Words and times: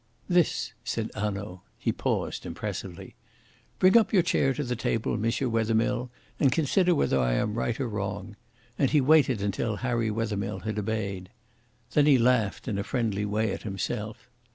"This," 0.27 0.73
said 0.83 1.11
Hanaud. 1.13 1.61
He 1.77 1.91
paused 1.91 2.43
impressively. 2.43 3.13
"Bring 3.77 3.95
up 3.95 4.11
your 4.11 4.23
chair 4.23 4.51
to 4.55 4.63
the 4.63 4.75
table, 4.75 5.13
M. 5.13 5.21
Wethermill, 5.21 6.09
and 6.39 6.51
consider 6.51 6.95
whether 6.95 7.19
I 7.19 7.33
am 7.33 7.53
right 7.53 7.79
or 7.79 7.87
wrong"; 7.87 8.35
and 8.79 8.89
he 8.89 8.99
waited 8.99 9.43
until 9.43 9.75
Harry 9.75 10.09
Wethermill 10.09 10.61
had 10.61 10.79
obeyed. 10.79 11.29
Then 11.91 12.07
he 12.07 12.17
laughed 12.17 12.67
in 12.67 12.79
a 12.79 12.83
friendly 12.83 13.25
way 13.25 13.51
at 13.53 13.61
himself. 13.61 14.31